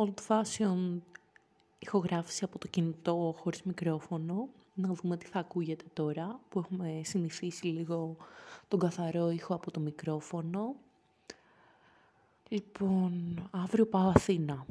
old 0.00 0.14
fashion 0.28 0.98
ηχογράφηση 1.78 2.44
από 2.44 2.58
το 2.58 2.68
κινητό 2.68 3.34
χωρίς 3.38 3.62
μικρόφωνο. 3.62 4.48
Να 4.74 4.92
δούμε 4.92 5.16
τι 5.16 5.26
θα 5.26 5.38
ακούγεται 5.38 5.84
τώρα, 5.92 6.40
που 6.48 6.58
έχουμε 6.58 7.00
συνηθίσει 7.04 7.66
λίγο 7.66 8.16
τον 8.68 8.78
καθαρό 8.78 9.30
ήχο 9.30 9.54
από 9.54 9.70
το 9.70 9.80
μικρόφωνο. 9.80 10.74
Λοιπόν, 12.48 13.42
αύριο 13.50 13.86
πάω 13.86 14.08
Αθήνα. 14.08 14.66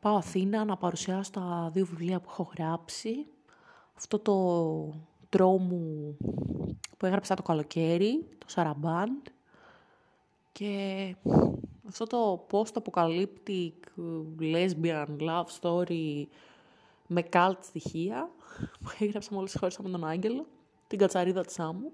Πάω 0.00 0.16
Αθήνα 0.16 0.64
να 0.64 0.76
παρουσιάσω 0.76 1.30
τα 1.30 1.70
δύο 1.72 1.86
βιβλία 1.86 2.20
που 2.20 2.28
έχω 2.30 2.50
γράψει. 2.56 3.26
Αυτό 3.96 4.18
το 4.18 4.94
τρόμου 5.28 6.16
που 6.96 7.06
έγραψα 7.06 7.34
το 7.34 7.42
καλοκαίρι, 7.42 8.28
το 8.38 8.46
Σαραμπάντ. 8.48 9.26
Και 10.52 11.14
αυτό 11.90 12.06
το 12.06 12.46
post-apocalyptic 12.50 13.72
lesbian 14.40 15.06
love 15.18 15.44
story 15.60 16.24
με 17.06 17.28
cult 17.32 17.56
στοιχεία 17.60 18.30
που 18.80 18.90
έγραψα 18.98 19.34
μόλις 19.34 19.56
χώρισα 19.58 19.82
με 19.82 19.90
τον 19.90 20.04
Άγγελο, 20.04 20.46
την 20.86 20.98
κατσαρίδα 20.98 21.44
της 21.44 21.58
άμμου, 21.58 21.92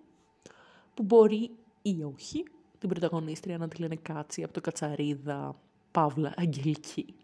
που 0.95 1.03
μπορεί 1.03 1.51
ή 1.83 2.03
όχι 2.15 2.45
την 2.79 2.89
πρωταγωνίστρια 2.89 3.59
να 3.59 3.69
τη 3.69 3.81
λένε 3.81 3.97
Κάτσι 3.97 4.43
από 4.43 4.53
το 4.53 4.61
Κατσαρίδα 4.61 5.57
Παύλα 5.91 6.35
Αγγελική. 6.37 7.15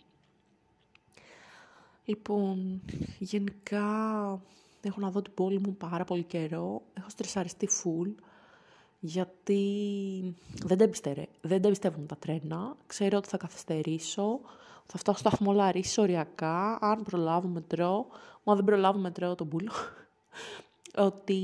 Λοιπόν, 2.04 2.82
γενικά 3.18 3.86
έχω 4.80 5.00
να 5.00 5.10
δω 5.10 5.22
την 5.22 5.34
πόλη 5.34 5.58
μου 5.58 5.76
πάρα 5.76 6.04
πολύ 6.04 6.22
καιρό. 6.22 6.82
Έχω 6.94 7.08
στρεσαριστεί 7.08 7.68
full, 7.82 8.14
γιατί 9.04 10.34
δεν 10.64 10.78
τα, 10.78 10.84
εμπιστεύω, 10.84 11.24
δεν 11.40 11.60
τα 11.60 11.66
εμπιστεύω 11.66 12.00
τα 12.06 12.16
τρένα. 12.16 12.76
Ξέρω 12.86 13.16
ότι 13.16 13.28
θα 13.28 13.36
καθυστερήσω, 13.36 14.40
θα 14.86 14.98
φτάσω 14.98 15.18
στο 15.18 15.28
σταθμό 15.28 15.52
Λαρίση 15.52 16.00
οριακά, 16.00 16.78
αν 16.80 17.02
προλάβω 17.02 17.48
μετρό. 17.48 18.06
Μα 18.44 18.54
δεν 18.54 18.64
προλάβω 18.64 18.98
μετρό 18.98 19.34
τον 19.34 19.48
πουλο. 19.48 19.72
ότι 21.08 21.34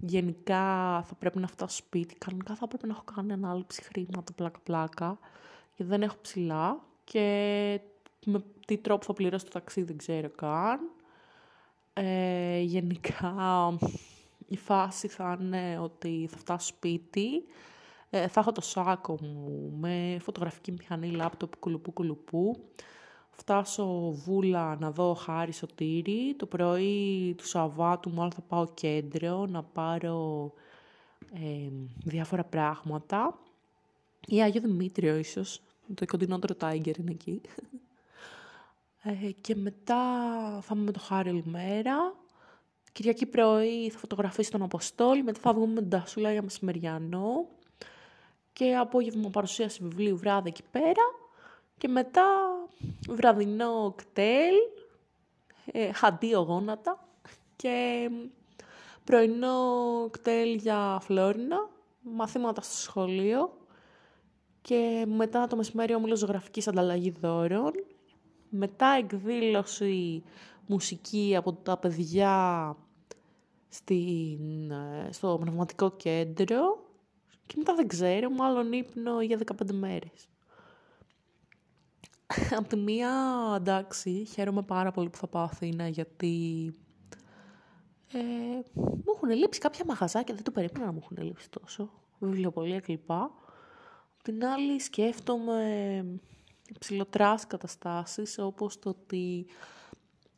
γενικά 0.00 0.64
θα 1.02 1.14
πρέπει 1.18 1.38
να 1.38 1.46
φτάσω 1.46 1.76
σπίτι. 1.76 2.14
Κανονικά 2.14 2.54
θα 2.54 2.68
πρέπει 2.68 2.86
να 2.86 2.92
έχω 2.92 3.04
κάνει 3.14 3.32
ανάληψη 3.32 3.82
χρήματα 3.82 4.32
πλάκα-πλάκα, 4.32 5.18
γιατί 5.76 5.92
δεν 5.92 6.02
έχω 6.02 6.16
ψηλά 6.22 6.80
και 7.04 7.80
με 8.24 8.42
τι 8.66 8.78
τρόπο 8.78 9.04
θα 9.04 9.12
πληρώσω 9.12 9.44
το 9.44 9.50
ταξίδι 9.50 9.86
δεν 9.86 9.96
ξέρω 9.96 10.30
καν. 10.30 10.80
Ε, 11.92 12.60
γενικά 12.60 13.34
η 14.46 14.56
φάση 14.56 15.08
θα 15.08 15.38
είναι 15.40 15.78
ότι 15.78 16.28
θα 16.30 16.36
φτάσω 16.36 16.66
σπίτι, 16.66 17.44
ε, 18.10 18.28
θα 18.28 18.40
έχω 18.40 18.52
το 18.52 18.60
σάκο 18.60 19.18
μου 19.22 19.72
με 19.78 20.16
φωτογραφική 20.20 20.72
μηχανή, 20.72 21.10
λάπτοπ, 21.10 21.56
κουλουπού, 21.58 21.92
κουλουπού. 21.92 22.56
Φτάσω 23.30 24.10
βούλα 24.10 24.76
να 24.80 24.90
δω 24.90 25.14
χάρη 25.14 25.52
σωτήρι. 25.52 26.34
Το 26.36 26.46
πρωί 26.46 27.34
του 27.38 27.46
Σαββάτου 27.46 28.10
μάλλον 28.10 28.32
θα 28.32 28.40
πάω 28.40 28.66
κέντρο 28.74 29.46
να 29.46 29.62
πάρω 29.62 30.52
ε, 31.32 31.70
διάφορα 32.04 32.44
πράγματα. 32.44 33.38
Ή 34.26 34.42
Άγιο 34.42 34.60
Δημήτριο 34.60 35.16
ίσως. 35.16 35.60
Το 35.94 36.06
κοντινότερο 36.06 36.54
Τάιγκερ 36.54 36.98
είναι 36.98 37.10
εκεί. 37.10 37.40
Ε, 39.02 39.30
και 39.40 39.54
μετά 39.54 40.02
θα 40.62 40.74
είμαι 40.74 40.84
με 40.84 40.90
το 40.90 41.00
Χάρη 41.00 41.42
μέρα. 41.46 42.14
Κυριακή 42.96 43.26
πρωί 43.26 43.90
θα 43.90 43.98
φωτογραφίσει 43.98 44.50
τον 44.50 44.62
Αποστόλη, 44.62 45.22
μετά 45.22 45.40
θα 45.40 45.52
βγούμε 45.52 45.72
με 45.72 45.80
την 45.80 45.90
Τασούλα 45.90 46.32
για 46.32 46.42
μεσημεριανό. 46.42 47.48
Και 48.52 48.76
απόγευμα 48.76 49.30
παρουσίαση 49.30 49.82
βιβλίου 49.82 50.16
βράδυ 50.16 50.48
εκεί 50.48 50.62
πέρα. 50.70 51.02
Και 51.78 51.88
μετά 51.88 52.24
βραδινό 53.08 53.94
κτέλ, 53.96 54.54
ε, 55.72 55.92
χαντίο 55.92 56.40
γόνατα 56.40 57.08
και 57.56 58.08
πρωινό 59.04 59.58
κτέλ 60.10 60.54
για 60.54 60.98
Φλόρινα, 61.02 61.68
μαθήματα 62.00 62.60
στο 62.60 62.76
σχολείο. 62.76 63.56
Και 64.60 65.04
μετά 65.08 65.46
το 65.46 65.56
μεσημέρι 65.56 65.94
όμιλος 65.94 66.18
ζωγραφικής 66.18 66.68
ανταλλαγής 66.68 67.14
δώρων. 67.20 67.72
Μετά 68.48 68.86
εκδήλωση 68.86 70.22
μουσική 70.66 71.34
από 71.36 71.52
τα 71.52 71.76
παιδιά 71.76 72.76
στην, 73.68 74.70
ε, 74.70 75.08
στο 75.10 75.38
πνευματικό 75.40 75.90
κέντρο 75.90 76.84
και 77.46 77.54
μετά 77.56 77.74
δεν 77.74 77.88
ξέρω, 77.88 78.30
μάλλον 78.30 78.72
ύπνο 78.72 79.22
για 79.22 79.38
15 79.38 79.72
μέρες. 79.72 80.28
από 82.58 82.68
τη 82.68 82.76
μία, 82.76 83.10
εντάξει, 83.56 84.24
χαίρομαι 84.24 84.62
πάρα 84.62 84.90
πολύ 84.90 85.08
που 85.08 85.18
θα 85.18 85.26
πάω 85.26 85.42
Αθήνα 85.42 85.88
γιατί 85.88 86.74
ε, 88.12 88.18
μου 88.74 89.12
έχουν 89.14 89.28
λείψει 89.28 89.60
κάποια 89.60 89.84
μαγαζάκια, 89.86 90.34
δεν 90.34 90.44
το 90.44 90.50
περίμενα 90.50 90.84
να 90.84 90.92
μου 90.92 91.00
έχουν 91.02 91.26
λείψει 91.26 91.50
τόσο, 91.50 91.90
βιβλιοπολία 92.18 92.80
κλπ. 92.80 93.10
Απ' 93.10 94.22
την 94.22 94.44
άλλη 94.44 94.80
σκέφτομαι 94.80 96.04
ψηλοτράς 96.78 97.46
καταστάσεις 97.46 98.38
όπως 98.38 98.78
το 98.78 98.88
ότι 98.88 99.46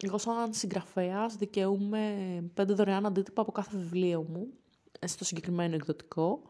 εγώ 0.06 0.18
σαν 0.18 0.52
συγγραφέας 0.52 1.36
δικαιούμαι 1.36 2.14
πέντε 2.54 2.72
δωρεάν 2.72 3.06
αντίτυπα 3.06 3.42
από 3.42 3.52
κάθε 3.52 3.76
βιβλίο 3.78 4.22
μου 4.22 4.48
στο 5.06 5.24
συγκεκριμένο 5.24 5.74
εκδοτικό. 5.74 6.42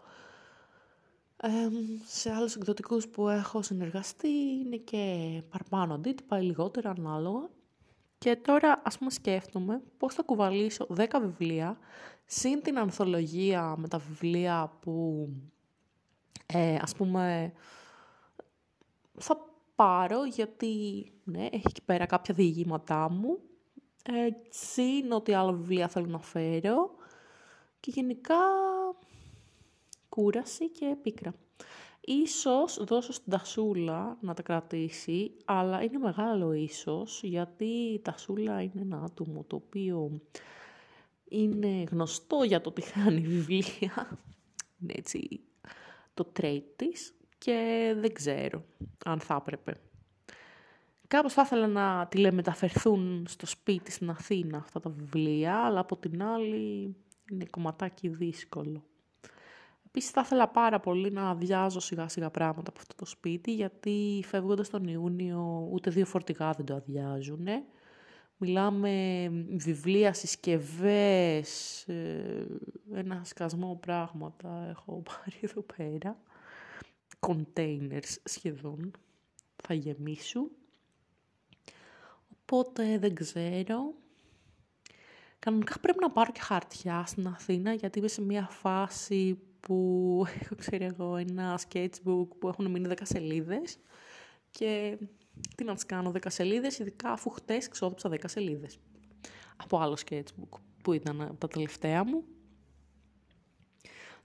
σε 2.05 2.33
άλλους 2.33 2.57
εκδοτικούς 2.57 3.09
που 3.09 3.29
έχω 3.29 3.63
συνεργαστεί 3.63 4.29
είναι 4.29 4.77
και 4.77 5.43
παραπάνω 5.51 5.95
αντίτυπα 5.95 6.39
ή 6.39 6.43
λιγότερα 6.43 6.91
ανάλογα. 6.91 7.49
Και 8.19 8.37
τώρα 8.37 8.83
ας 8.85 8.99
πούμε 8.99 9.11
σκέφτομαι 9.11 9.83
πώς 9.97 10.15
θα 10.15 10.23
κουβαλήσω 10.23 10.87
10 10.97 11.07
βιβλία 11.21 11.79
συν 12.25 12.63
την 12.63 12.79
ανθολογία 12.79 13.75
με 13.77 13.89
τα 13.89 13.99
βιβλία 13.99 14.73
που 14.81 15.29
ε, 16.47 16.77
ας 16.81 16.95
πούμε 16.95 17.53
θα 19.19 19.48
πάρω 19.79 20.25
γιατί 20.25 21.05
ναι, 21.25 21.49
έχει 21.51 21.67
εκεί 21.69 21.83
πέρα 21.83 22.07
κάποια 22.07 22.35
διηγήματά 22.35 23.11
μου. 23.11 23.39
Έτσι 24.03 24.83
είναι 24.83 25.15
ότι 25.15 25.33
άλλα 25.33 25.53
βιβλία 25.53 25.89
θέλω 25.89 26.07
να 26.07 26.19
φέρω. 26.19 26.91
Και 27.81 27.91
γενικά 27.91 28.37
κούραση 30.09 30.71
και 30.71 30.97
πίκρα. 31.03 31.35
Ίσως 32.01 32.85
δώσω 32.85 33.13
στην 33.13 33.33
Τασούλα 33.33 34.19
να 34.21 34.35
τα 34.35 34.43
κρατήσει, 34.43 35.37
αλλά 35.45 35.83
είναι 35.83 35.99
μεγάλο 35.99 36.53
ίσως, 36.53 37.23
γιατί 37.23 37.65
η 37.65 38.01
Τασούλα 38.01 38.63
είναι 38.63 38.81
ένα 38.81 39.03
άτομο 39.05 39.45
το 39.45 39.57
οποίο 39.57 40.21
είναι 41.29 41.85
γνωστό 41.91 42.43
για 42.43 42.61
το 42.61 42.69
ότι 42.69 42.83
χάνει 42.91 43.21
βιβλία. 43.21 44.19
Είναι 44.81 44.93
έτσι 44.97 45.41
το 46.15 46.25
τρέιτ 46.25 46.65
της 46.77 47.18
και 47.39 47.95
δεν 47.99 48.13
ξέρω 48.13 48.65
αν 49.05 49.21
θα 49.21 49.35
έπρεπε. 49.41 49.81
Κάπως 51.09 51.33
θα 51.33 51.43
ήθελα 51.45 51.67
να 51.67 52.07
τηλεμεταφερθούν 52.07 53.25
στο 53.29 53.47
σπίτι 53.47 53.91
στην 53.91 54.11
Αθήνα 54.11 54.59
αυτά 54.59 54.81
τα 54.81 54.91
βιβλία, 54.91 55.65
αλλά 55.65 55.81
από 55.81 55.97
την 55.97 56.23
άλλη 56.23 56.95
είναι 57.31 57.45
κομματάκι 57.51 58.09
δύσκολο. 58.09 58.83
Επίσης 59.87 60.11
θα 60.11 60.21
ήθελα 60.21 60.49
πάρα 60.49 60.81
πολύ 60.81 61.11
να 61.11 61.29
αδειάζω 61.29 61.81
σιγά 61.81 62.09
σιγά 62.09 62.31
πράγματα 62.31 62.71
από 62.71 62.79
αυτό 62.81 62.95
το 62.95 63.05
σπίτι, 63.05 63.55
γιατί 63.55 64.25
φεύγοντας 64.27 64.69
τον 64.69 64.85
Ιούνιο 64.85 65.69
ούτε 65.73 65.91
δύο 65.91 66.07
φορτηγά 66.07 66.53
δεν 66.53 66.67
το 66.67 66.75
αδειάζουν. 66.75 67.47
Μιλάμε 68.37 69.29
βιβλία, 69.57 70.13
συσκευές, 70.13 71.83
ε, 71.89 72.47
ένα 72.95 73.21
σκασμό 73.25 73.79
πράγματα 73.81 74.67
έχω 74.69 75.03
πάρει 75.09 75.39
εδώ 75.41 75.65
πέρα 75.77 76.17
containers 77.21 78.17
σχεδόν 78.25 78.91
θα 79.57 79.75
γεμίσουν. 79.75 80.51
Οπότε 82.31 82.99
δεν 82.99 83.15
ξέρω. 83.15 83.95
Κανονικά 85.39 85.79
πρέπει 85.81 85.99
να 86.01 86.11
πάρω 86.11 86.33
και 86.33 86.41
χαρτιά 86.41 87.05
στην 87.07 87.27
Αθήνα 87.27 87.73
γιατί 87.73 87.99
είμαι 87.99 88.09
σε 88.09 88.23
μια 88.23 88.49
φάση 88.51 89.39
που 89.61 90.25
έχω 90.41 90.55
ξέρω 90.55 90.85
εγώ 90.85 91.17
ένα 91.17 91.61
sketchbook 91.69 92.29
που 92.39 92.49
έχουν 92.49 92.71
μείνει 92.71 92.89
10 92.91 92.95
σελίδες 93.03 93.79
και 94.51 94.99
τι 95.57 95.65
να 95.65 95.75
τις 95.75 95.87
κάνω 95.87 96.13
10 96.15 96.19
σελίδες 96.27 96.79
ειδικά 96.79 97.11
αφού 97.11 97.31
χτες 97.31 97.69
ξόδεψα 97.69 98.11
10 98.11 98.17
σελίδες 98.27 98.79
από 99.57 99.79
άλλο 99.79 99.99
sketchbook 100.09 100.59
που 100.83 100.93
ήταν 100.93 101.21
από 101.21 101.39
τα 101.39 101.49
τελευταία 101.49 102.05
μου 102.05 102.25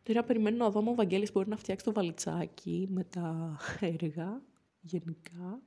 Τώρα 0.04 0.24
περιμένω 0.24 0.58
να 0.58 0.70
δω 0.70 0.80
αν 0.80 0.88
ο 0.88 0.94
Βαγγέλης 0.94 1.32
μπορεί 1.32 1.50
να 1.50 1.58
φτιάξει 1.58 1.86
το 1.86 1.94
βαλιτσάκι 1.94 2.88
με 2.92 3.04
τα 3.04 3.58
έργα 3.80 4.42
γενικά 4.82 5.62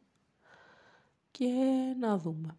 και 1.30 1.52
να 2.00 2.18
δούμε. 2.18 2.56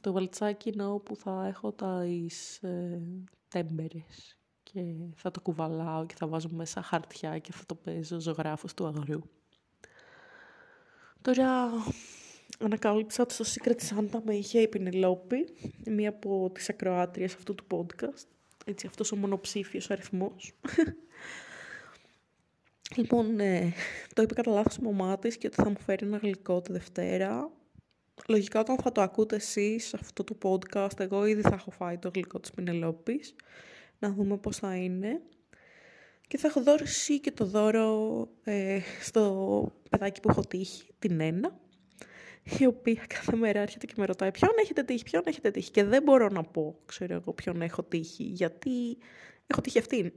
Το 0.00 0.12
βαλιτσάκι 0.12 0.68
είναι 0.68 0.86
όπου 0.86 1.16
θα 1.16 1.46
έχω 1.46 1.72
τα 1.72 2.04
εις, 2.04 2.62
ε, 2.62 3.02
τέμπερες 3.48 4.38
και 4.62 4.94
θα 5.14 5.30
το 5.30 5.40
κουβαλάω 5.40 6.06
και 6.06 6.14
θα 6.18 6.26
βάζω 6.26 6.48
μέσα 6.52 6.82
χαρτιά 6.82 7.38
και 7.38 7.52
θα 7.52 7.66
το 7.66 7.74
παίζω 7.74 8.20
ζωγράφος 8.20 8.74
του 8.74 8.86
αγρού. 8.86 9.20
Τώρα 11.22 11.70
ανακάλυψα 12.58 13.22
ότι 13.22 13.34
στο 13.34 13.44
Secret 13.44 13.78
Santa 13.88 14.20
με 14.24 14.34
είχε 14.34 14.60
η 14.60 14.68
Πινελόπη, 14.68 15.48
μία 15.86 16.08
από 16.08 16.50
τις 16.54 16.68
ακροάτριες 16.68 17.34
αυτού 17.34 17.54
του 17.54 17.64
podcast. 17.70 18.37
Έτσι, 18.68 18.86
αυτός 18.86 19.12
ο 19.12 19.16
μονοψήφιος 19.16 19.90
αριθμός. 19.90 20.52
λοιπόν, 22.96 23.40
ε, 23.40 23.72
το 24.14 24.22
είπε 24.22 24.34
κατά 24.34 24.50
λάθος 24.50 24.76
η 24.76 24.82
μαμά 24.82 25.18
της 25.18 25.36
και 25.38 25.46
ότι 25.46 25.56
θα 25.56 25.68
μου 25.68 25.80
φέρει 25.80 26.06
ένα 26.06 26.16
γλυκό 26.16 26.60
τη 26.60 26.72
Δευτέρα. 26.72 27.50
Λογικά 28.28 28.60
όταν 28.60 28.78
θα 28.78 28.92
το 28.92 29.00
ακούτε 29.00 29.36
εσείς 29.36 29.94
αυτό 29.94 30.24
το 30.24 30.38
podcast, 30.42 31.00
εγώ 31.00 31.26
ήδη 31.26 31.40
θα 31.40 31.54
έχω 31.54 31.70
φάει 31.70 31.98
το 31.98 32.10
γλυκό 32.14 32.40
της 32.40 32.50
Πινελόπης. 32.50 33.34
Να 33.98 34.12
δούμε 34.12 34.36
πώς 34.36 34.56
θα 34.56 34.76
είναι. 34.76 35.20
Και 36.26 36.38
θα 36.38 36.48
έχω 36.48 36.62
δώσει 36.62 37.20
και 37.20 37.32
το 37.32 37.44
δώρο 37.44 38.28
ε, 38.44 38.80
στο 39.02 39.72
παιδάκι 39.90 40.20
που 40.20 40.30
έχω 40.30 40.40
τύχει, 40.40 40.94
την 40.98 41.20
Ένα, 41.20 41.60
η 42.58 42.66
οποία 42.66 43.04
κάθε 43.06 43.36
μέρα 43.36 43.60
έρχεται 43.60 43.86
και 43.86 43.94
με 43.96 44.04
ρωτάει 44.04 44.30
ποιον 44.30 44.50
έχετε 44.60 44.82
τύχει, 44.82 45.04
ποιον 45.04 45.22
έχετε 45.26 45.50
τύχει; 45.50 45.70
Και 45.70 45.84
δεν 45.84 46.02
μπορώ 46.02 46.28
να 46.28 46.42
πω, 46.42 46.78
ξέρω 46.86 47.14
εγώ, 47.14 47.32
ποιον 47.32 47.62
έχω 47.62 47.82
τύχει, 47.82 48.22
γιατί 48.24 48.98
έχω 49.46 49.60
τύχει 49.60 49.78
αυτήν. 49.78 50.12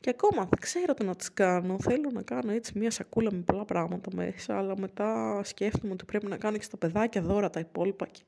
Και 0.00 0.10
ακόμα 0.10 0.42
δεν 0.42 0.58
ξέρω 0.60 0.94
τι 0.94 1.04
να 1.04 1.16
τις 1.16 1.32
κάνω. 1.32 1.76
Θέλω 1.80 2.10
να 2.12 2.22
κάνω 2.22 2.52
έτσι 2.52 2.78
μια 2.78 2.90
σακούλα 2.90 3.32
με 3.32 3.40
πολλά 3.40 3.64
πράγματα 3.64 4.10
μέσα, 4.14 4.58
αλλά 4.58 4.78
μετά 4.78 5.40
σκέφτομαι 5.44 5.92
ότι 5.92 6.04
πρέπει 6.04 6.26
να 6.26 6.36
κάνω 6.36 6.56
και 6.56 6.62
στα 6.62 6.76
παιδάκια 6.76 7.22
δώρα 7.22 7.50
τα 7.50 7.60
υπόλοιπα. 7.60 8.06
Και, 8.06 8.22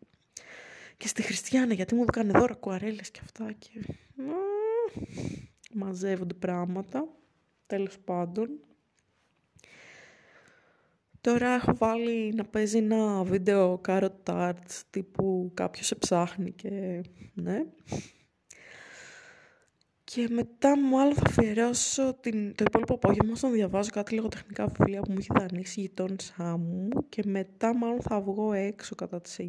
και 0.97 1.09
στη 1.09 1.23
Χριστιανά, 1.23 1.75
γιατί 1.75 1.95
μου 1.95 2.05
έκανε 2.09 2.33
δώρα 2.39 2.55
κουαρέλες 2.55 3.11
και 3.11 3.21
αυτά. 3.23 3.53
Και... 3.53 3.71
μαζεύονται 5.73 6.35
πράγματα. 6.35 7.09
Τέλος 7.67 7.99
πάντων. 7.99 8.49
Τώρα 11.23 11.55
έχω 11.55 11.77
βάλει 11.77 12.33
να 12.35 12.45
παίζει 12.45 12.79
ένα 12.79 13.23
βίντεο 13.23 13.81
Carrot 13.89 14.09
Tarts 14.25 14.83
τύπου 14.91 15.51
κάποιος 15.55 15.87
σε 15.87 15.95
ψάχνει 15.95 16.53
και 16.53 17.03
ναι. 17.35 17.65
Και 20.05 20.29
μετά 20.31 20.79
μάλλον 20.79 21.15
θα 21.15 21.23
αφιερώσω 21.27 22.15
την, 22.21 22.55
το 22.55 22.65
υπόλοιπο 22.67 22.95
απόγευμα 22.95 23.35
να 23.41 23.51
διαβάζω 23.51 23.91
κάτι 23.91 24.15
λογοτεχνικά 24.15 24.67
βιβλία 24.67 25.01
που 25.01 25.13
μου 25.13 25.19
έχει 25.19 25.29
δανείσει 25.39 25.81
η 25.81 25.83
γειτόνισά 25.83 26.57
μου 26.57 26.89
και 27.09 27.23
μετά 27.27 27.77
μάλλον 27.77 28.01
θα 28.01 28.21
βγω 28.21 28.53
έξω 28.53 28.95
κατά 28.95 29.21
τις 29.21 29.37
9 29.41 29.47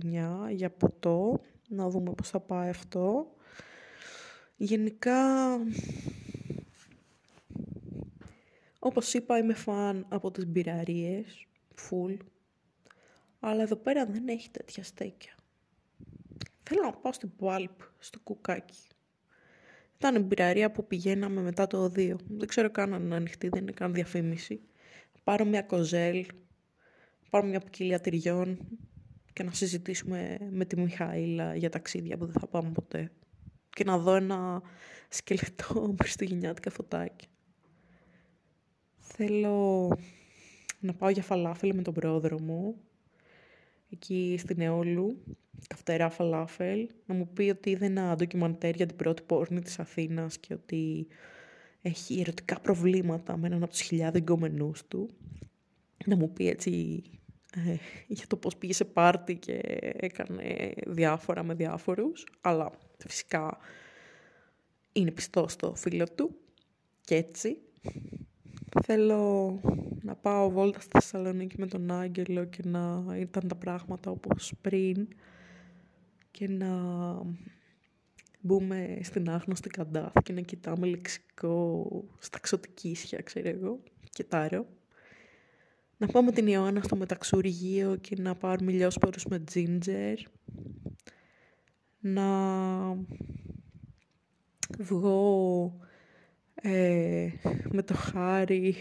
για 0.50 0.70
ποτό, 0.70 1.42
να 1.68 1.90
δούμε 1.90 2.12
πώς 2.12 2.30
θα 2.30 2.40
πάει 2.40 2.70
αυτό. 2.70 3.34
Γενικά, 4.56 5.58
όπως 8.80 9.14
είπα 9.14 9.38
είμαι 9.38 9.54
φαν 9.54 10.06
από 10.10 10.32
τις 10.32 10.48
μπειραρίες 10.48 11.48
full. 11.90 12.18
Αλλά 13.40 13.62
εδώ 13.62 13.76
πέρα 13.76 14.06
δεν 14.06 14.28
έχει 14.28 14.50
τέτοια 14.50 14.84
στέκια. 14.84 15.34
Θέλω 16.64 16.82
να 16.82 16.92
πάω 16.92 17.14
στην 17.14 17.36
Πάλπ, 17.36 17.80
στο 18.00 18.20
κουκάκι. 18.20 18.80
Ήταν 19.96 20.16
η 20.16 20.20
μπειραρία 20.20 20.72
που 20.72 20.88
πηγαίναμε 20.88 21.42
μετά 21.42 21.68
το 21.68 21.86
2. 21.86 22.16
Δεν 22.28 22.48
ξέρω 22.48 22.72
καν 22.72 22.94
αν 22.94 23.04
είναι 23.04 23.16
ανοιχτή, 23.16 23.50
δεν 23.50 23.62
είναι 23.62 23.72
καν 23.72 23.94
διαφήμιση. 23.94 24.62
Πάρω 25.24 25.46
μια 25.46 25.62
κοζέλ, 25.62 26.26
πάρω 27.30 27.48
μια 27.48 27.60
ποικιλία 27.60 28.00
τυριών 28.00 28.58
και 29.34 29.44
να 29.44 29.52
συζητήσουμε 29.52 30.38
με 30.52 30.66
τη 30.66 30.80
Μιχαήλα 30.80 31.56
για 31.56 31.70
ταξίδια 31.70 32.18
που 32.18 32.26
δεν 32.26 32.36
θα 32.40 32.48
πάμε 32.48 32.72
ποτέ. 32.72 33.12
Και 33.70 33.84
να 33.84 33.98
δω 33.98 34.16
ένα 34.16 34.62
σκελετό 35.10 35.94
χριστουγεννιάτικα 36.02 36.70
φωτάκι. 36.70 37.28
Θέλω 38.98 39.90
να 40.84 40.94
πάω 40.94 41.10
για 41.10 41.24
φαλάφελ 41.24 41.76
με 41.76 41.82
τον 41.82 41.94
πρόδρομο, 41.94 42.76
εκεί 43.90 44.36
στην 44.40 44.62
Εόλου, 44.62 45.24
καυτερά 45.68 46.10
φαλάφελ, 46.10 46.90
να 47.06 47.16
μου 47.16 47.28
πει 47.34 47.50
ότι 47.50 47.70
είδε 47.70 47.86
ένα 47.86 48.16
ντοκιμαντέρ 48.16 48.76
για 48.76 48.86
την 48.86 48.96
πρώτη 48.96 49.22
πόρνη 49.22 49.62
της 49.62 49.80
Αθήνας 49.80 50.38
και 50.38 50.54
ότι 50.54 51.08
έχει 51.82 52.20
ερωτικά 52.20 52.60
προβλήματα 52.60 53.38
με 53.38 53.48
έναν 53.48 53.64
από 53.64 53.72
τους 53.72 53.82
χιλιάδες 53.82 54.22
εγκομενούς 54.22 54.88
του. 54.88 55.10
Να 56.06 56.16
μου 56.16 56.34
πει 56.34 56.48
έτσι 56.48 57.04
ε, 57.56 57.76
για 58.08 58.28
το 58.28 58.36
πώς 58.36 58.58
πήγε 58.58 58.74
σε 58.74 58.86
πάρτι 58.86 59.36
και 59.36 59.60
έκανε 60.00 60.74
διάφορα 60.88 61.44
με 61.44 61.54
διάφορους, 61.54 62.26
αλλά 62.42 62.72
φυσικά 62.98 63.58
είναι 64.92 65.12
πιστό 65.12 65.48
στο 65.48 65.76
φίλο 65.76 66.06
του 66.16 66.36
και 67.02 67.16
έτσι 67.16 67.58
Θέλω 68.82 69.60
να 70.02 70.16
πάω 70.16 70.50
βόλτα 70.50 70.80
στη 70.80 70.90
Θεσσαλονίκη 70.92 71.56
με 71.60 71.68
τον 71.68 71.92
Άγγελο 71.92 72.46
και 72.46 72.62
να 72.66 73.04
ήταν 73.20 73.48
τα 73.48 73.56
πράγματα 73.56 74.12
όπως 74.12 74.54
πριν 74.62 75.08
και 76.32 76.48
να 76.48 76.70
μπούμε 78.42 79.00
στην 79.02 79.30
άγνωστη 79.30 79.70
καντάθ 79.70 80.14
και 80.24 80.34
να 80.34 80.42
κοιτάμε 80.42 80.88
λεξικό 80.88 81.88
στα 82.20 82.40
ξωτικίσια, 82.40 83.22
ξέρω 83.22 83.50
εγώ, 83.50 83.80
και 84.10 84.24
τάρο. 84.24 84.66
Να 85.98 86.08
πάμε 86.08 86.32
την 86.32 86.48
Ιωάννα 86.48 86.82
στο 86.82 86.96
μεταξουργείο 86.96 87.96
και 87.96 88.16
να 88.20 88.36
πάρουμε 88.36 88.72
λιώσπορους 88.72 89.26
με 89.26 89.40
τζίντζερ. 89.40 90.18
Να 92.00 92.28
βγω 94.80 95.80
ε, 96.66 97.30
με 97.72 97.84
το 97.84 97.94
χάρι 97.94 98.76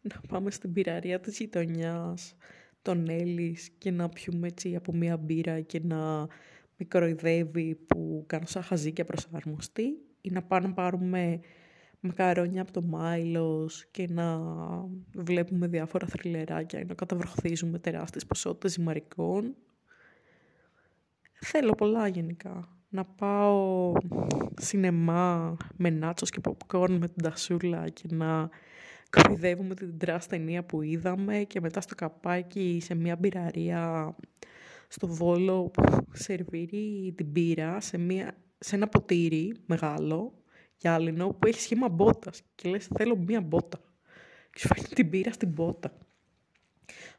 να 0.00 0.20
πάμε 0.28 0.50
στην 0.50 0.72
πυραρία 0.72 1.20
της 1.20 1.38
γειτονιάς, 1.38 2.34
τον 2.82 3.08
Έλλης 3.08 3.70
και 3.78 3.90
να 3.90 4.08
πιούμε 4.08 4.46
έτσι 4.46 4.76
από 4.76 4.92
μία 4.92 5.16
μπύρα 5.16 5.60
και 5.60 5.80
να 5.84 6.26
μικροϊδεύει 6.76 7.74
που 7.74 8.24
κάνω 8.26 8.46
σαν 8.46 8.62
χαζίκια 8.62 9.04
προσαρμοστή 9.04 9.84
ή 10.20 10.30
να 10.30 10.42
πάμε 10.42 10.66
να 10.66 10.72
πάρουμε 10.72 11.40
μακαρόνια 12.00 12.62
από 12.62 12.72
το 12.72 12.82
Μάιλος 12.82 13.86
και 13.90 14.06
να 14.10 14.40
βλέπουμε 15.14 15.66
διάφορα 15.66 16.06
θριλεράκια 16.06 16.80
ή 16.80 16.84
να 16.84 16.94
καταβροχθίζουμε 16.94 17.78
τεράστιες 17.78 18.26
ποσότητες 18.26 18.72
ζυμαρικών. 18.72 19.56
Θέλω 21.40 21.74
πολλά 21.74 22.08
γενικά 22.08 22.75
να 22.96 23.04
πάω 23.04 23.92
σινεμά 24.60 25.56
με 25.76 25.90
νάτσος 25.90 26.30
και 26.30 26.40
popcorn 26.42 26.96
με 27.00 27.08
την 27.08 27.22
Τασούλα 27.22 27.88
και 27.88 28.08
να 28.10 28.48
κοροϊδεύουμε 29.10 29.74
την 29.74 29.98
trash 29.98 30.26
που 30.66 30.82
είδαμε 30.82 31.38
και 31.38 31.60
μετά 31.60 31.80
στο 31.80 31.94
καπάκι 31.94 32.80
σε 32.82 32.94
μια 32.94 33.16
μπειραρία 33.16 34.14
στο 34.88 35.06
Βόλο 35.06 35.62
που 35.62 36.06
σερβίρει 36.12 37.12
την 37.16 37.26
μπύρα 37.26 37.80
σε, 37.80 37.98
μια, 37.98 38.36
σε 38.58 38.76
ένα 38.76 38.88
ποτήρι 38.88 39.54
μεγάλο 39.66 40.42
γυάλινο 40.76 41.28
που 41.28 41.46
έχει 41.46 41.60
σχήμα 41.60 41.88
μπότας 41.88 42.42
και 42.54 42.68
λες 42.68 42.88
θέλω 42.96 43.16
μια 43.16 43.40
μπότα 43.40 43.78
και 44.50 44.58
σου 44.58 44.66
φέρνει 44.66 44.88
την 44.94 45.08
μπύρα 45.08 45.32
στην 45.32 45.48
μπότα. 45.48 45.98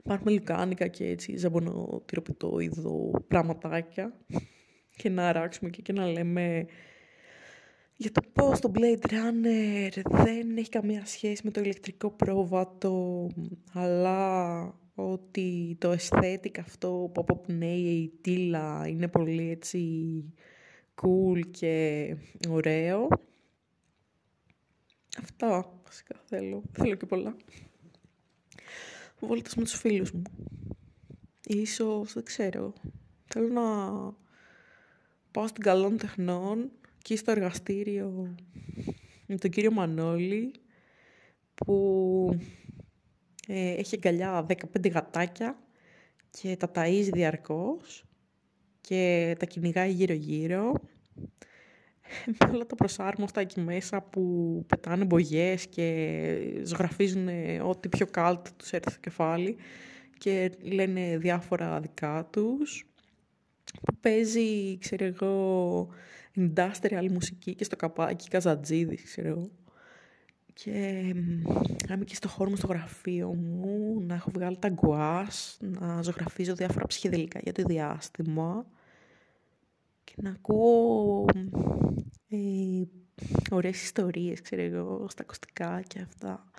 Πάρουμε 0.03 0.31
λουκάνικα 0.31 0.87
και 0.87 1.05
έτσι 1.05 1.37
ζαμπονοτυροπιτόιδο 1.37 3.11
πραγματάκια 3.27 4.13
και 4.97 5.09
να 5.09 5.27
αράξουμε 5.27 5.69
και, 5.69 5.81
και 5.81 5.93
να 5.93 6.07
λέμε 6.07 6.65
για 7.95 8.11
το 8.11 8.21
πώς 8.33 8.59
το 8.59 8.71
Blade 8.75 9.07
Runner 9.09 10.01
δεν 10.03 10.57
έχει 10.57 10.69
καμία 10.69 11.05
σχέση 11.05 11.41
με 11.43 11.51
το 11.51 11.61
ηλεκτρικό 11.61 12.11
πρόβατο, 12.11 13.27
αλλά 13.73 14.73
ότι 14.95 15.77
το 15.79 15.91
αισθέτικ 15.91 16.59
αυτό 16.59 17.09
που 17.13 17.21
αποπνέει 17.21 17.79
η 17.79 18.11
τίλα 18.21 18.87
είναι 18.87 19.07
πολύ 19.07 19.49
έτσι 19.49 19.81
cool 21.01 21.41
και 21.51 22.15
ωραίο. 22.49 23.07
Αυτά 25.21 25.73
βασικά 25.85 26.15
θέλω. 26.25 26.63
Θέλω 26.71 26.95
και 26.95 27.05
πολλά. 27.05 27.35
Βόλτας 29.19 29.55
με 29.55 29.63
τους 29.63 29.73
φίλους 29.73 30.11
μου. 30.11 30.21
Ίσως, 31.43 32.13
δεν 32.13 32.23
ξέρω. 32.23 32.73
Θέλω 33.25 33.47
να 33.47 33.63
πάω 35.31 35.47
στην 35.47 35.63
Καλών 35.63 35.97
Τεχνών 35.97 36.71
και 37.01 37.15
στο 37.15 37.31
εργαστήριο 37.31 38.35
με 39.25 39.37
τον 39.37 39.49
κύριο 39.49 39.71
Μανώλη 39.71 40.51
που 41.55 42.39
ε, 43.47 43.71
έχει 43.71 43.95
αγκαλιά 43.95 44.45
15 44.47 44.91
γατάκια 44.91 45.57
και 46.29 46.55
τα 46.55 46.71
ταΐζει 46.75 47.09
διαρκώς 47.13 48.05
και 48.81 49.35
τα 49.39 49.45
κυνηγάει 49.45 49.91
γύρω-γύρω. 49.91 50.73
Με 52.25 52.49
όλα 52.53 52.65
τα 52.65 52.75
προσάρμοστα 52.75 53.41
εκεί 53.41 53.59
μέσα 53.59 54.01
που 54.01 54.63
πετάνε 54.67 55.05
μπογιές 55.05 55.67
και 55.67 56.61
ζωγραφίζουν 56.63 57.27
ό,τι 57.61 57.89
πιο 57.89 58.05
κάλτ 58.05 58.47
τους 58.57 58.71
έρθει 58.71 58.89
στο 58.91 58.99
κεφάλι 58.99 59.57
και 60.17 60.51
λένε 60.61 61.17
διάφορα 61.17 61.79
δικά 61.79 62.27
τους 62.31 62.85
που 63.81 63.95
παίζει, 64.01 64.77
ξέρω 64.77 65.05
εγώ, 65.05 65.87
industrial 66.35 67.07
μουσική 67.11 67.55
και 67.55 67.63
στο 67.63 67.75
καπάκι 67.75 68.29
Καζατζίδης, 68.29 69.03
ξέρω 69.03 69.27
εγώ. 69.27 69.49
και 70.53 70.71
να 71.87 71.93
είμαι 71.93 72.03
και 72.05 72.15
στο 72.15 72.27
χώρο 72.27 72.49
μου, 72.49 72.55
στο 72.55 72.67
γραφείο 72.67 73.33
μου, 73.33 74.01
να 74.01 74.15
έχω 74.15 74.31
βγάλει 74.33 74.57
τα 74.57 74.69
γκουάς, 74.69 75.57
να 75.61 76.01
ζωγραφίζω 76.01 76.55
διάφορα 76.55 76.85
ψυχεδελικά 76.85 77.39
για 77.43 77.51
το 77.51 77.63
διάστημα 77.63 78.65
και 80.03 80.13
να 80.15 80.29
ακούω 80.29 81.25
ε, 82.29 82.37
ωραίες 83.51 83.83
ιστορίες, 83.83 84.41
ξέρω 84.41 84.61
εγώ, 84.61 85.05
στα 85.09 85.21
ακουστικά 85.21 85.81
και 85.81 85.99
αυτά. 85.99 86.51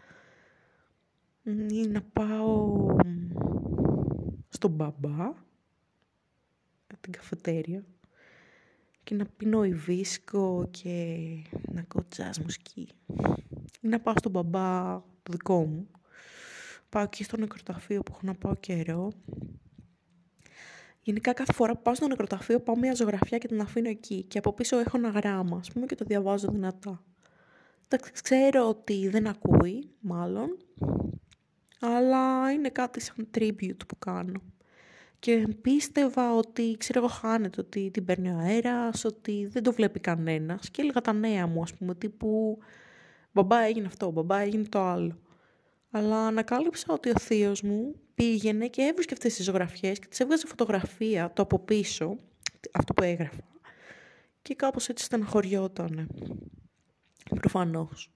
Ή 1.71 1.87
να 1.87 2.03
πάω 2.13 2.87
στον 4.49 4.71
μπαμπά, 4.71 5.33
την 7.01 7.13
καφετέρια 7.13 7.85
και 9.05 9.15
να 9.15 9.25
πίνω 9.37 9.65
υβίσκο 9.65 10.69
και 10.71 11.17
να 11.73 11.81
ακούω 11.81 12.05
τζάζ 12.09 12.39
μουσική. 12.39 12.89
Ή 13.81 13.89
να 13.89 14.01
πάω 14.01 14.15
στον 14.17 14.33
μπαμπά 14.33 15.01
το 15.23 15.33
δικό 15.33 15.67
μου. 15.67 15.89
Πάω 16.89 17.03
εκεί 17.03 17.25
στο 17.25 17.37
νεκροταφείο 17.37 18.03
που 18.03 18.13
έχω 18.13 18.21
να 18.23 18.35
πάω 18.35 18.55
καιρό. 18.55 19.13
Γενικά 21.01 21.33
κάθε 21.33 21.53
φορά 21.53 21.75
που 21.75 21.83
πάω 21.83 21.95
στο 21.95 22.07
νεκροταφείο 22.07 22.61
πάω 22.61 22.79
μια 22.79 22.95
ζωγραφιά 22.95 23.39
και 23.39 23.49
την 23.49 23.61
αφήνω 23.61 23.89
εκεί. 23.89 24.23
Και 24.23 24.39
από 24.39 24.53
πίσω 24.53 24.79
έχω 24.79 24.97
ένα 24.97 25.09
γράμμα, 25.09 25.57
ας 25.57 25.73
πούμε, 25.73 25.87
και 25.87 25.95
το 25.95 26.05
διαβάζω 26.05 26.49
δυνατά. 26.51 27.03
Ξέρω 28.23 28.69
ότι 28.69 29.09
δεν 29.09 29.27
ακούει, 29.27 29.91
μάλλον, 30.01 30.57
αλλά 31.81 32.53
είναι 32.53 32.69
κάτι 32.69 33.01
σαν 33.01 33.29
tribute 33.35 33.87
που 33.89 33.99
κάνω. 33.99 34.41
Και 35.19 35.49
πίστευα 35.61 36.35
ότι, 36.35 36.77
ξέρω 36.79 36.99
εγώ, 36.99 37.09
χάνεται, 37.09 37.61
ότι 37.61 37.91
την 37.91 38.05
παίρνει 38.05 38.31
ο 38.31 38.39
αέρας, 38.39 39.05
ότι 39.05 39.47
δεν 39.47 39.63
το 39.63 39.73
βλέπει 39.73 40.01
κανένας. 40.01 40.71
Και 40.71 40.83
έλεγα 40.83 41.01
τα 41.01 41.13
νέα 41.13 41.47
μου, 41.47 41.63
ας 41.63 41.75
πούμε, 41.75 41.95
τύπου 41.95 42.59
«Μπαμπά 43.33 43.61
έγινε 43.61 43.87
αυτό, 43.87 44.11
μπαμπά 44.11 44.39
έγινε 44.39 44.65
το 44.69 44.81
άλλο». 44.81 45.19
Αλλά 45.91 46.27
ανακάλυψα 46.27 46.93
ότι 46.93 47.11
ο 47.11 47.19
θείος 47.19 47.63
μου 47.63 47.95
πήγαινε 48.15 48.67
και 48.69 48.83
έβρισκε 48.83 49.15
αυτές 49.15 49.35
τις 49.35 49.45
ζωγραφιές 49.45 49.99
και 49.99 50.07
τις 50.07 50.21
έβγαζε 50.21 50.47
φωτογραφία 50.47 51.33
το 51.33 51.43
από 51.43 51.59
πίσω, 51.59 52.17
αυτό 52.73 52.95
που 52.95 53.03
έγραφα. 53.03 53.43
Και 54.43 54.55
κάπως 54.55 54.89
έτσι 54.89 55.05
στεναχωριότανε. 55.05 56.07
Προφανώς. 57.41 58.11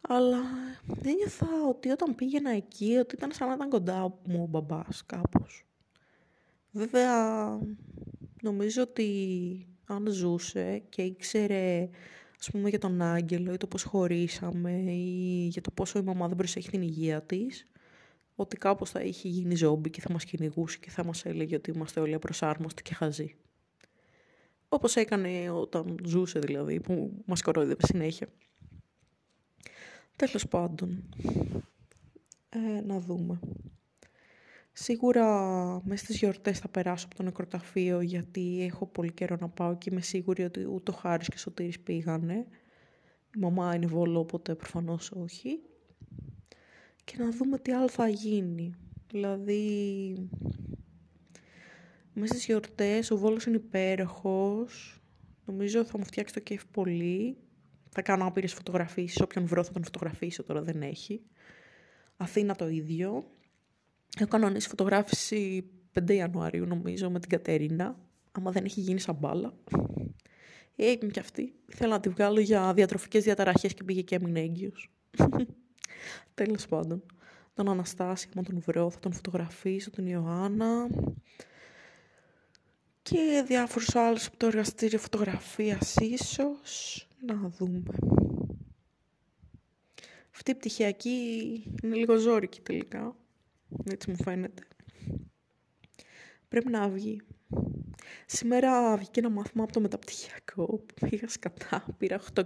Αλλά 0.00 0.40
ένιωθα 1.04 1.46
ότι 1.68 1.90
όταν 1.90 2.14
πήγαινα 2.14 2.50
εκεί, 2.50 2.96
ότι 2.96 3.14
ήταν 3.14 3.32
σαν 3.32 3.48
να 3.48 3.54
ήταν 3.54 3.68
κοντά 3.68 4.18
μου 4.26 4.42
ο 4.42 4.46
μπαμπάς 4.46 5.02
κάπως. 5.06 5.66
Βέβαια, 6.76 7.58
νομίζω 8.42 8.82
ότι 8.82 9.66
αν 9.84 10.06
ζούσε 10.06 10.82
και 10.88 11.02
ήξερε 11.02 11.88
ας 12.40 12.50
πούμε 12.50 12.68
για 12.68 12.78
τον 12.78 13.02
Άγγελο 13.02 13.52
ή 13.52 13.56
το 13.56 13.66
πώς 13.66 13.82
χωρίσαμε 13.82 14.72
ή 14.72 15.46
για 15.50 15.60
το 15.62 15.70
πόσο 15.70 15.98
η 15.98 16.02
μαμά 16.02 16.28
δεν 16.28 16.36
προσέχει 16.36 16.70
την 16.70 16.82
υγεία 16.82 17.22
της, 17.22 17.66
ότι 18.34 18.56
κάπως 18.56 18.90
θα 18.90 19.00
είχε 19.00 19.28
γίνει 19.28 19.54
ζόμπι 19.54 19.90
και 19.90 20.00
θα 20.00 20.12
μας 20.12 20.24
κυνηγούσε 20.24 20.78
και 20.78 20.90
θα 20.90 21.04
μας 21.04 21.24
έλεγε 21.24 21.56
ότι 21.56 21.70
είμαστε 21.70 22.00
όλοι 22.00 22.14
απροσάρμοστοι 22.14 22.82
και 22.82 22.94
χαζοί. 22.94 23.36
Όπως 24.68 24.96
έκανε 24.96 25.50
όταν 25.50 25.96
ζούσε 26.04 26.38
δηλαδή, 26.38 26.80
που 26.80 27.22
μας 27.26 27.42
κορόιδευε 27.42 27.86
συνέχεια. 27.86 28.28
Τέλος 30.16 30.48
πάντων, 30.48 31.08
ε, 32.48 32.80
να 32.80 33.00
δούμε. 33.00 33.40
Σίγουρα 34.76 35.26
μέσα 35.84 36.04
στις 36.04 36.18
γιορτές 36.18 36.58
θα 36.58 36.68
περάσω 36.68 37.06
από 37.06 37.14
το 37.14 37.22
νεκροταφείο 37.22 38.00
γιατί 38.00 38.64
έχω 38.64 38.86
πολύ 38.86 39.12
καιρό 39.12 39.36
να 39.40 39.48
πάω 39.48 39.78
και 39.78 39.88
είμαι 39.92 40.00
σίγουρη 40.00 40.44
ότι 40.44 40.66
ούτε 40.66 40.90
ο 40.90 40.94
Χάρης 40.94 41.28
και 41.28 41.34
ο 41.34 41.38
Σωτήρης 41.38 41.80
πήγανε. 41.80 42.46
Η 43.36 43.38
μαμά 43.38 43.74
είναι 43.74 43.86
βόλο 43.86 44.18
οπότε 44.18 44.54
προφανώς 44.54 45.10
όχι. 45.10 45.60
Και 47.04 47.16
να 47.18 47.30
δούμε 47.30 47.58
τι 47.58 47.72
άλλο 47.72 47.88
θα 47.88 48.08
γίνει. 48.08 48.74
Δηλαδή, 49.10 50.14
μέσα 52.12 52.32
στις 52.32 52.46
γιορτές 52.46 53.10
ο 53.10 53.16
Βόλος 53.16 53.44
είναι 53.46 53.56
υπέροχος. 53.56 55.02
Νομίζω 55.44 55.84
θα 55.84 55.98
μου 55.98 56.04
φτιάξει 56.04 56.34
το 56.34 56.40
κέφι 56.40 56.66
πολύ. 56.70 57.36
Θα 57.88 58.02
κάνω 58.02 58.26
άπειρες 58.26 58.52
φωτογραφίσεις. 58.54 59.20
Όποιον 59.20 59.46
βρω 59.46 59.64
θα 59.64 59.72
τον 59.72 59.84
φωτογραφίσω, 59.84 60.42
τώρα 60.42 60.62
δεν 60.62 60.82
έχει. 60.82 61.22
Αθήνα 62.16 62.54
το 62.54 62.68
ίδιο. 62.68 63.33
Έχω 64.18 64.28
κανονίσει 64.28 64.68
φωτογράφηση 64.68 65.64
5 66.00 66.10
Ιανουαρίου 66.10 66.66
νομίζω 66.66 67.10
με 67.10 67.20
την 67.20 67.28
Κατερίνα. 67.28 67.98
Άμα 68.32 68.50
δεν 68.50 68.64
έχει 68.64 68.80
γίνει 68.80 69.00
σαν 69.00 69.14
μπάλα. 69.14 69.54
Έγινε 70.76 71.10
και 71.10 71.20
αυτή. 71.20 71.54
Θέλω 71.66 71.90
να 71.90 72.00
τη 72.00 72.08
βγάλω 72.08 72.40
για 72.40 72.72
διατροφικές 72.74 73.24
διαταραχές 73.24 73.74
και 73.74 73.84
πήγε 73.84 74.00
και 74.02 74.14
έμεινε 74.14 74.40
έγκυος. 74.40 74.90
Τέλος 76.34 76.66
πάντων. 76.66 77.02
Τον 77.54 77.68
Αναστάση, 77.68 78.28
άμα 78.34 78.42
τον 78.42 78.60
βρω, 78.60 78.90
θα 78.90 78.98
τον 78.98 79.12
φωτογραφίσω, 79.12 79.90
τον 79.90 80.06
Ιωάννα. 80.06 80.88
Και 83.02 83.44
διάφορους 83.46 83.94
άλλους 83.94 84.26
από 84.26 84.36
το 84.36 84.46
εργαστήριο 84.46 84.98
φωτογραφίας 84.98 85.94
ίσως. 85.96 87.06
Να 87.26 87.34
δούμε. 87.48 87.82
Αυτή 90.34 90.50
η 90.50 90.54
πτυχιακή 90.54 91.62
είναι 91.82 91.96
λίγο 91.96 92.16
ζόρικη 92.16 92.60
τελικά. 92.60 93.16
Έτσι 93.90 94.10
μου 94.10 94.16
φαίνεται. 94.22 94.62
Πρέπει 96.48 96.70
να 96.70 96.88
βγει. 96.88 97.20
Σήμερα 98.26 98.96
βγήκε 98.96 99.20
ένα 99.20 99.30
μάθημα 99.30 99.64
από 99.64 99.72
το 99.72 99.80
μεταπτυχιακό 99.80 100.66
που 100.66 101.08
πήγα 101.08 101.28
σκατά. 101.28 101.84
Πήρα 101.98 102.20
8,1 102.34 102.44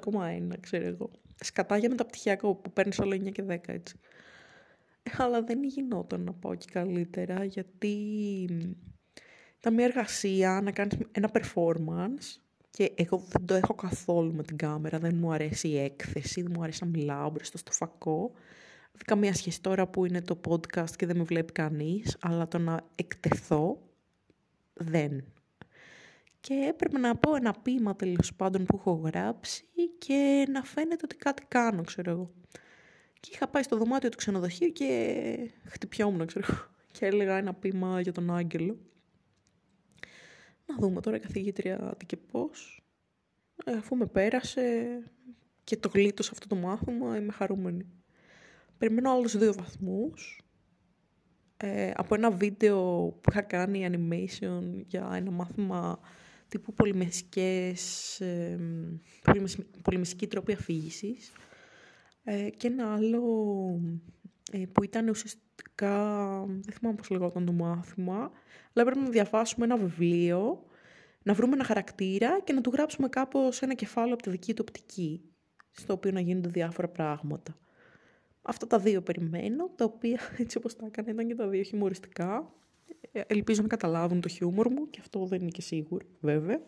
ξέρω 0.61 0.87
εγώ. 0.87 1.11
Σκατά 1.41 1.77
για 1.77 1.89
μεταπτυχιακό 1.89 2.55
που 2.55 2.73
παίρνεις 2.73 2.99
όλο 2.99 3.15
9 3.15 3.33
και 3.33 3.45
10 3.49 3.57
έτσι. 3.67 4.01
Ε, 5.03 5.11
αλλά 5.17 5.43
δεν 5.43 5.65
γινόταν 5.65 6.21
να 6.21 6.33
πάω 6.33 6.55
και 6.55 6.67
καλύτερα 6.73 7.45
γιατί 7.45 7.95
ήταν 9.59 9.75
μια 9.75 9.85
εργασία 9.85 10.61
να 10.63 10.71
κάνεις 10.71 10.99
ένα 11.13 11.31
performance 11.33 12.41
και 12.71 12.93
εγώ 12.95 13.19
δεν 13.29 13.47
το 13.47 13.55
έχω 13.55 13.75
καθόλου 13.75 14.35
με 14.35 14.43
την 14.43 14.57
κάμερα, 14.57 14.99
δεν 14.99 15.17
μου 15.17 15.33
αρέσει 15.33 15.69
η 15.69 15.79
έκθεση, 15.79 16.43
δεν 16.43 16.53
μου 16.57 16.63
αρέσει 16.63 16.85
να 16.85 16.91
μιλάω 16.91 17.31
μπροστά 17.31 17.59
στο 17.59 17.73
φακό 17.73 18.33
καμία 19.05 19.35
σχέση 19.35 19.63
τώρα 19.63 19.87
που 19.87 20.05
είναι 20.05 20.23
το 20.23 20.41
podcast 20.49 20.91
και 20.97 21.07
δεν 21.07 21.17
με 21.17 21.23
βλέπει 21.23 21.53
κανείς, 21.53 22.17
αλλά 22.21 22.49
το 22.49 22.59
να 22.59 22.81
εκτεθώ 22.95 23.83
δεν. 24.75 25.25
Και 26.41 26.55
έπρεπε 26.69 26.99
να 26.99 27.17
πω 27.17 27.35
ένα 27.35 27.53
ποίημα 27.63 27.97
τέλος 27.97 28.35
πάντων 28.35 28.65
που 28.65 28.77
έχω 28.77 28.93
γράψει 28.93 29.65
και 29.99 30.47
να 30.51 30.63
φαίνεται 30.63 31.01
ότι 31.05 31.17
κάτι 31.17 31.45
κάνω, 31.49 31.83
ξέρω 31.83 32.11
εγώ. 32.11 32.31
Και 33.21 33.31
είχα 33.33 33.49
πάει 33.49 33.63
στο 33.63 33.77
δωμάτιο 33.77 34.09
του 34.09 34.17
ξενοδοχείου 34.17 34.73
και 34.73 35.51
χτυπιόμουν, 35.65 36.27
ξέρω 36.27 36.47
εγώ. 36.49 36.67
Και 36.93 37.07
έλεγα 37.07 37.37
ένα 37.37 37.55
ποίημα 37.55 38.01
για 38.01 38.13
τον 38.13 38.35
Άγγελο. 38.35 38.79
Να 40.67 40.77
δούμε 40.79 41.01
τώρα 41.01 41.17
η 41.17 41.21
καθηγήτρια 41.21 41.95
τι 41.97 42.07
και 42.07 42.17
πώς. 42.17 42.83
Ε, 43.65 43.73
αφού 43.73 43.97
με 43.97 44.07
πέρασε 44.07 44.99
και 45.65 45.77
το 45.77 45.91
γλίτωσα 45.95 46.31
αυτό 46.33 46.47
το 46.47 46.57
μάθημα, 46.57 47.17
είμαι 47.17 47.33
χαρούμενη. 47.33 47.87
Περιμένω 48.79 49.11
άλλους 49.11 49.39
δύο 49.39 49.53
βαθμούς. 49.53 50.43
Ε, 51.57 51.93
από 51.97 52.15
ένα 52.15 52.31
βίντεο 52.31 53.09
που 53.21 53.31
είχα 53.31 53.43
κάνει 53.43 53.89
animation 53.91 54.61
για 54.87 55.11
ένα 55.15 55.31
μάθημα 55.31 56.01
τύπου 56.49 56.73
πολυμεσικές, 56.75 58.21
ε, 58.21 58.59
πολυμεσική 59.83 60.27
τρόπη 60.27 60.53
αφήγησης 60.53 61.33
ε, 62.25 62.51
και 62.51 62.67
ένα 62.67 62.95
άλλο 62.95 63.23
ε, 64.53 64.65
που 64.73 64.85
ήταν 64.85 65.09
ουσιαστικά, 65.09 65.95
δεν 66.47 66.73
θυμάμαι 66.73 66.97
πώς 66.97 67.11
λεγόταν 67.11 67.45
το 67.47 67.53
μάθημα, 67.53 68.17
αλλά 68.73 68.89
έπρεπε 68.89 69.01
να 69.01 69.09
διαβάσουμε 69.09 69.65
ένα 69.65 69.77
βιβλίο, 69.77 70.65
να 71.23 71.35
βρούμε 71.35 71.55
ένα 71.55 71.65
χαρακτήρα 71.65 72.41
και 72.41 72.53
να 72.53 72.61
του 72.61 72.71
γράψουμε 72.71 73.09
κάπως 73.09 73.63
ένα 73.63 73.75
κεφάλαιο 73.75 74.15
από 74.15 74.23
τη 74.23 74.31
δική 74.31 74.55
του 74.55 74.65
οπτική, 74.69 75.23
στο 75.71 75.93
οποίο 75.93 76.11
να 76.11 76.21
γίνονται 76.21 76.49
διάφορα 76.49 76.89
πράγματα. 76.89 77.57
Αυτά 78.43 78.67
τα 78.67 78.79
δύο 78.79 79.03
περιμένω, 79.03 79.71
τα 79.77 79.85
οποία 79.85 80.21
έτσι 80.43 80.57
όπως 80.59 80.77
τα 80.77 80.87
έκανα 80.87 81.11
ήταν 81.11 81.27
και 81.27 81.35
τα 81.35 81.49
δύο 81.49 81.63
χιουμοριστικά. 81.63 82.53
Ε, 83.13 83.21
ελπίζω 83.27 83.63
να 83.63 83.69
καταλάβουν 83.69 84.21
το 84.21 84.29
χιούμορ 84.29 84.69
μου 84.69 84.91
και 84.91 84.99
αυτό 85.01 85.27
δεν 85.27 85.41
είναι 85.41 85.51
και 85.51 85.63
σίγουρο 85.63 86.07
βέβαια. 86.21 86.61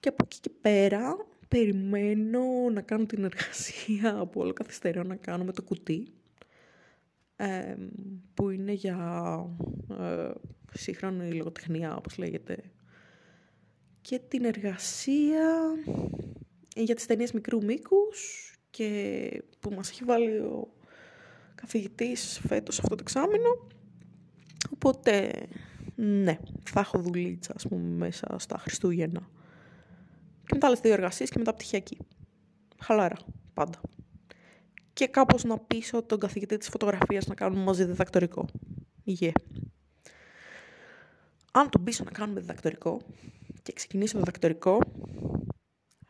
Και 0.00 0.08
από 0.08 0.24
εκεί 0.24 0.40
και 0.40 0.50
πέρα 0.60 1.26
περιμένω 1.48 2.40
να 2.72 2.80
κάνω 2.80 3.06
την 3.06 3.24
εργασία 3.24 4.14
που 4.30 4.40
όλο 4.40 4.52
καθυστερώ 4.52 5.02
να 5.02 5.16
κάνω 5.16 5.44
με 5.44 5.52
το 5.52 5.62
κουτί. 5.62 6.12
που 8.34 8.50
είναι 8.50 8.72
για 8.72 8.98
ε, 10.00 10.30
σύγχρονη 10.72 11.32
λογοτεχνία 11.32 11.96
όπως 11.96 12.18
λέγεται. 12.18 12.58
Και 14.00 14.20
την 14.28 14.44
εργασία 14.44 15.74
για 16.74 16.94
τις 16.94 17.06
ταινίες 17.06 17.32
μικρού 17.32 17.64
μήκους 17.64 18.53
και 18.74 19.42
που 19.60 19.70
μας 19.70 19.90
έχει 19.90 20.04
βάλει 20.04 20.38
ο 20.38 20.68
καθηγητής 21.54 22.40
φέτος 22.46 22.78
αυτό 22.78 22.94
το 22.94 23.00
εξάμεινο. 23.00 23.68
Οπότε, 24.72 25.32
ναι, 25.94 26.38
θα 26.70 26.80
έχω 26.80 26.98
δουλίτσα, 26.98 27.52
ας 27.56 27.66
πούμε, 27.68 27.88
μέσα 27.88 28.38
στα 28.38 28.58
Χριστούγεννα. 28.58 29.28
Και 30.46 30.50
μετά 30.52 30.66
άλλες 30.66 30.80
δύο 30.80 30.92
εργασίες 30.92 31.30
και 31.30 31.38
μετά 31.38 31.54
πτυχιακή. 31.54 31.98
Χαλάρα. 32.80 33.16
πάντα. 33.54 33.80
Και 34.92 35.06
κάπως 35.06 35.44
να 35.44 35.58
πείσω 35.58 36.02
τον 36.02 36.18
καθηγητή 36.18 36.56
της 36.56 36.68
φωτογραφίας 36.68 37.26
να 37.26 37.34
κάνουμε 37.34 37.62
μαζί 37.62 37.84
διδακτορικό. 37.84 38.46
Yeah. 39.06 39.32
Αν 41.52 41.70
τον 41.70 41.84
πείσω 41.84 42.04
να 42.04 42.10
κάνουμε 42.10 42.40
διδακτορικό 42.40 43.00
και 43.62 43.72
ξεκινήσω 43.72 44.18
διδακτορικό, 44.18 44.78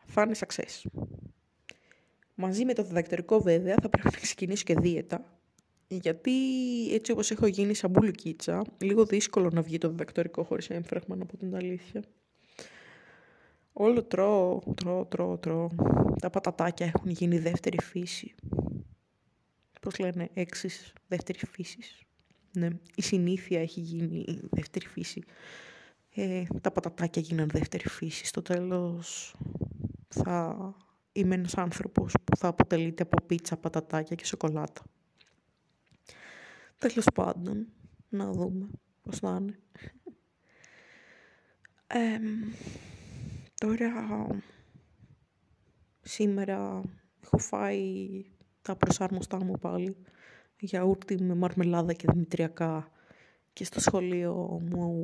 θα 0.05 0.21
είναι 0.21 0.35
success. 0.39 1.03
Μαζί 2.35 2.65
με 2.65 2.73
το 2.73 2.83
διδακτορικό 2.83 3.39
βέβαια 3.39 3.75
θα 3.81 3.89
πρέπει 3.89 4.09
να 4.13 4.19
ξεκινήσω 4.19 4.63
και 4.63 4.75
δίαιτα, 4.75 5.39
γιατί 5.87 6.31
έτσι 6.93 7.11
όπως 7.11 7.31
έχω 7.31 7.45
γίνει 7.47 7.73
σαν 7.73 7.89
μπουλουκίτσα, 7.89 8.61
λίγο 8.77 9.05
δύσκολο 9.05 9.49
να 9.49 9.61
βγει 9.61 9.77
το 9.77 9.89
διδακτορικό 9.89 10.43
χωρίς 10.43 10.69
έμφραγμα, 10.69 11.15
να 11.15 11.25
πω 11.25 11.37
την 11.37 11.55
αλήθεια. 11.55 12.03
Όλο 13.73 14.03
τρώω, 14.03 14.59
τρώω, 14.75 15.05
τρώω, 15.05 15.37
τρώω. 15.37 15.69
Τα 16.21 16.29
πατατάκια 16.29 16.85
έχουν 16.85 17.09
γίνει 17.11 17.39
δεύτερη 17.39 17.81
φύση. 17.81 18.35
Πώς 19.81 19.99
λένε, 19.99 20.29
έξις 20.33 20.93
δεύτερης 21.07 21.43
φύσης. 21.49 22.01
Ναι, 22.51 22.67
η 22.95 23.01
συνήθεια 23.01 23.61
έχει 23.61 23.79
γίνει 23.79 24.39
δεύτερη 24.49 24.87
φύση. 24.87 25.23
Ε, 26.15 26.43
τα 26.61 26.71
πατατάκια 26.71 27.21
γίνανε 27.21 27.49
δεύτερη 27.53 27.89
φύση. 27.89 28.25
Στο 28.25 28.41
τέλος 28.41 29.35
θα 30.07 30.73
είμαι 31.15 31.35
ένας 31.35 31.57
άνθρωπος 31.57 32.13
που 32.23 32.37
θα 32.37 32.47
αποτελείται 32.47 33.03
από 33.03 33.25
πίτσα, 33.25 33.57
πατατάκια 33.57 34.15
και 34.15 34.25
σοκολάτα. 34.25 34.81
Τέλος 36.77 37.07
πάντων, 37.13 37.67
να 38.09 38.31
δούμε 38.31 38.69
πώς 39.01 39.19
θα 39.19 39.37
είναι. 39.41 39.59
τώρα, 43.55 44.27
σήμερα 46.01 46.81
έχω 47.23 47.37
φάει 47.37 48.23
τα 48.61 48.75
προσάρμοστά 48.75 49.43
μου 49.43 49.57
πάλι. 49.59 49.95
Γιαούρτι 50.59 51.23
με 51.23 51.35
μαρμελάδα 51.35 51.93
και 51.93 52.07
δημητριακά. 52.11 52.91
Και 53.53 53.63
στο 53.63 53.79
σχολείο 53.79 54.61
μου 54.69 54.99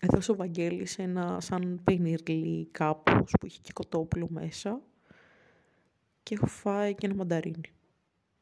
έδωσε 0.00 0.30
ο 0.30 0.34
Βαγγέλης 0.34 0.98
ένα 0.98 1.40
σαν 1.40 1.80
πενιρλί 1.84 2.68
κάπως 2.70 3.32
που 3.40 3.46
είχε 3.46 3.58
και 3.62 3.72
κοτόπουλο 3.72 4.26
μέσα. 4.30 4.80
Και 6.22 6.34
έχω 6.34 6.46
φάει 6.46 6.94
και 6.94 7.06
ένα 7.06 7.14
μανταρίνι. 7.14 7.72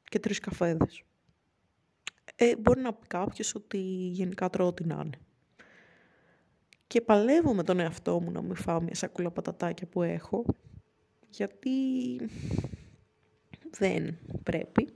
Και 0.04 0.18
τρεις 0.18 0.38
καφέδες. 0.38 1.02
Ε, 2.37 2.56
μπορεί 2.56 2.80
να 2.80 2.92
πει 2.92 3.06
κάποιος 3.06 3.54
ότι 3.54 3.78
γενικά 4.12 4.50
τρώω 4.50 4.66
ό,τι 4.66 4.85
να 4.85 5.02
είναι. 5.04 5.18
Και 6.87 7.00
παλεύω 7.00 7.54
με 7.54 7.62
τον 7.62 7.80
εαυτό 7.80 8.20
μου 8.20 8.30
να 8.30 8.42
μην 8.42 8.54
φάω 8.54 8.80
μια 8.80 8.94
σακούλα 8.94 9.30
πατατάκια 9.30 9.87
που 9.87 10.02
έχω, 10.02 10.44
γιατί 11.28 11.70
δεν 13.70 14.18
πρέπει. 14.42 14.88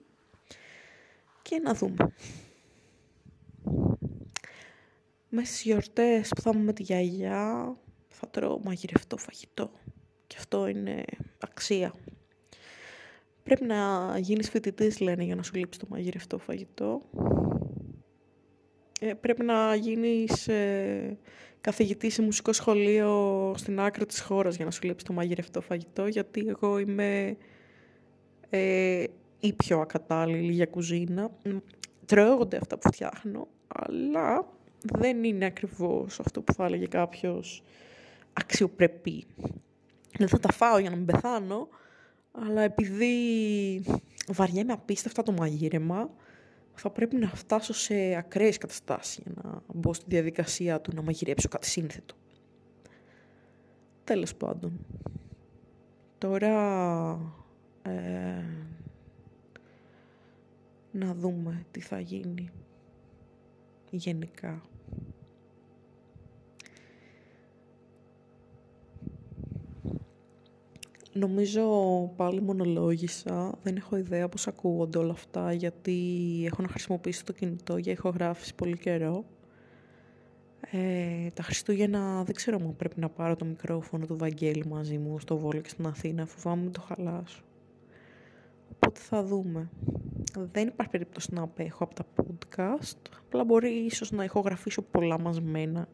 Και 1.42 1.58
να 1.58 1.74
δούμε. 1.74 2.14
Μέσα 5.28 5.46
στις 5.46 5.62
γιορτές 5.62 6.28
που 6.28 6.40
θα 6.40 6.50
είμαι 6.54 6.62
με 6.62 6.72
τη 6.72 6.82
γιαγιά, 6.82 7.76
θα 8.08 8.28
τρώω 8.28 8.58
μαγειρευτό 8.58 9.16
φαγητό. 9.16 9.70
Και 10.26 10.36
αυτό 10.38 10.66
είναι 10.66 11.04
αξία. 11.38 11.94
Πρέπει 13.42 13.64
να 13.64 14.12
γίνεις 14.18 14.50
φοιτητής, 14.50 15.00
λένε, 15.00 15.24
για 15.24 15.34
να 15.34 15.42
σου 15.42 15.54
λείψει 15.54 15.78
το 15.78 15.86
μαγειρευτό 15.88 16.38
φαγητό. 16.38 17.02
Ε, 19.00 19.14
πρέπει 19.14 19.44
να 19.44 19.74
γίνεις 19.74 20.48
ε, 20.48 21.18
καθηγητής 21.60 22.14
σε 22.14 22.22
μουσικό 22.22 22.52
σχολείο 22.52 23.52
στην 23.56 23.80
άκρη 23.80 24.06
της 24.06 24.20
χώρας 24.20 24.56
για 24.56 24.64
να 24.64 24.70
σου 24.70 24.80
λείψει 24.82 25.04
το 25.04 25.12
μαγειρευτό 25.12 25.60
φαγητό, 25.60 26.06
γιατί 26.06 26.44
εγώ 26.48 26.78
είμαι 26.78 27.36
ε, 28.50 29.04
η 29.40 29.52
πιο 29.52 29.80
ακατάλληλη 29.80 30.52
για 30.52 30.66
κουζίνα. 30.66 31.30
Τρώγονται 32.06 32.56
αυτά 32.56 32.78
που 32.78 32.88
φτιάχνω, 32.92 33.48
αλλά 33.68 34.46
δεν 34.82 35.24
είναι 35.24 35.44
ακριβώς 35.44 36.20
αυτό 36.20 36.42
που 36.42 36.52
θα 36.52 36.64
έλεγε 36.64 36.86
κάποιος 36.86 37.62
αξιοπρεπή. 38.32 39.24
Δεν 40.18 40.28
θα 40.28 40.38
τα 40.38 40.52
φάω 40.52 40.78
για 40.78 40.90
να 40.90 40.96
μην 40.96 41.04
πεθάνω, 41.04 41.68
αλλά 42.32 42.62
επειδή 42.62 43.14
βαριέμαι 44.32 44.72
απίστευτα 44.72 45.22
το 45.22 45.32
μαγείρεμα, 45.32 46.10
θα 46.74 46.90
πρέπει 46.90 47.16
να 47.16 47.28
φτάσω 47.28 47.72
σε 47.72 48.14
ακραίες 48.14 48.58
καταστάσεις 48.58 49.20
για 49.22 49.32
να 49.42 49.62
μπω 49.74 49.94
στη 49.94 50.04
διαδικασία 50.08 50.80
του 50.80 50.90
να 50.94 51.02
μαγειρέψω 51.02 51.48
κάτι 51.48 51.66
σύνθετο. 51.66 52.14
Τέλος 54.04 54.34
πάντων. 54.34 54.86
Τώρα... 56.18 57.40
Ε, 57.82 58.44
να 60.92 61.14
δούμε 61.14 61.66
τι 61.70 61.80
θα 61.80 62.00
γίνει 62.00 62.50
γενικά. 63.90 64.62
Νομίζω 71.14 71.62
πάλι 72.16 72.40
μονολόγησα, 72.40 73.58
δεν 73.62 73.76
έχω 73.76 73.96
ιδέα 73.96 74.28
πώς 74.28 74.46
ακούγονται 74.46 74.98
όλα 74.98 75.12
αυτά 75.12 75.52
γιατί 75.52 75.94
έχω 76.46 76.62
να 76.62 76.68
χρησιμοποιήσω 76.68 77.24
το 77.24 77.32
κινητό 77.32 77.76
για 77.76 77.92
ηχογράφηση 77.92 78.54
πολύ 78.54 78.78
καιρό. 78.78 79.24
Ε, 80.70 81.30
τα 81.34 81.42
Χριστούγεννα 81.42 82.24
δεν 82.24 82.34
ξέρω 82.34 82.58
αν 82.62 82.76
πρέπει 82.76 83.00
να 83.00 83.08
πάρω 83.08 83.36
το 83.36 83.44
μικρόφωνο 83.44 84.06
του 84.06 84.16
Βαγγέλη 84.16 84.66
μαζί 84.66 84.98
μου 84.98 85.18
στο 85.18 85.36
Βόλιο 85.36 85.60
και 85.60 85.68
στην 85.68 85.86
Αθήνα, 85.86 86.26
φοβάμαι 86.26 86.70
το 86.70 86.80
χαλάσω. 86.80 87.42
Οπότε 88.74 89.00
θα 89.00 89.24
δούμε. 89.24 89.68
Δεν 90.52 90.66
υπάρχει 90.66 90.92
περίπτωση 90.92 91.34
να 91.34 91.42
απέχω 91.42 91.84
από 91.84 91.94
τα 91.94 92.04
podcast, 92.16 93.16
απλά 93.26 93.44
μπορεί 93.44 93.68
ίσως 93.68 94.10
να 94.10 94.24
ηχογραφήσω 94.24 94.82
πολλά 94.82 95.20
μαζμένα 95.20 95.88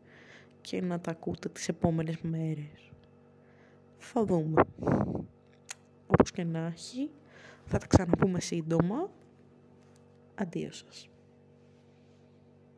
και 0.61 0.83
να 0.83 1.01
τα 1.01 1.11
ακούτε 1.11 1.49
τις 1.49 1.69
επόμενες 1.69 2.17
μέρες. 2.23 2.88
Θα 3.99 4.25
δούμε. 4.25 4.63
Όπως 6.07 6.31
και 6.31 6.45
να 6.45 6.59
έχει, 6.59 7.11
θα 7.65 7.79
τα 7.79 7.87
ξαναπούμε 7.87 8.41
σύντομα. 8.41 9.11
Αντίο 10.35 10.73
σας. 10.73 11.09